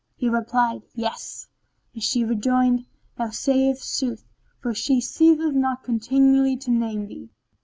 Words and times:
He 0.15 0.29
replied, 0.29 0.81
"Yes," 0.95 1.45
and 1.93 2.01
she 2.01 2.25
rejoined, 2.25 2.87
"Thou 3.19 3.29
sayest 3.29 3.83
sooth; 3.83 4.25
for 4.59 4.73
she 4.73 4.99
ceaseth 4.99 5.53
not 5.53 5.83
continually 5.83 6.57
to 6.57 6.71
name 6.71 7.05
thee." 7.05 7.29